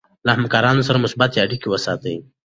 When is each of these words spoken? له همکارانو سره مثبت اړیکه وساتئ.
له 0.25 0.31
همکارانو 0.37 0.85
سره 0.87 1.01
مثبت 1.05 1.31
اړیکه 1.45 1.67
وساتئ. 1.69 2.17